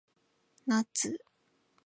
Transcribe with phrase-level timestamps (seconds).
[0.65, 1.15] ナッツ